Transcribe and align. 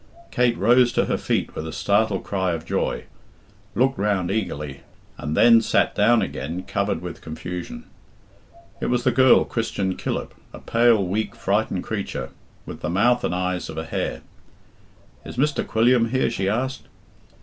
Kate 0.31 0.57
rose 0.57 0.91
to 0.91 1.05
her 1.05 1.15
feet 1.15 1.53
with 1.53 1.67
a 1.67 1.71
startled 1.71 2.23
cry 2.23 2.53
of 2.53 2.65
joy, 2.65 3.03
looked 3.75 3.99
round 3.99 4.31
eagerly, 4.31 4.79
and 5.19 5.37
then 5.37 5.61
sat 5.61 5.93
down 5.93 6.23
again 6.23 6.63
covered 6.63 7.03
with 7.03 7.21
confusion. 7.21 7.83
It 8.79 8.87
was 8.87 9.03
the 9.03 9.11
girl 9.11 9.45
Christian 9.45 9.95
Killip, 9.95 10.31
a 10.53 10.59
pale, 10.59 11.05
weak, 11.05 11.35
frightened 11.35 11.83
creature, 11.83 12.31
with 12.65 12.79
the 12.79 12.89
mouth 12.89 13.23
and 13.23 13.35
eyes 13.35 13.69
of 13.69 13.77
a 13.77 13.85
hare. 13.85 14.21
"Is 15.23 15.37
Mr. 15.37 15.63
Quilliam 15.63 16.09
here?" 16.09 16.31
she 16.31 16.49
asked. 16.49 16.87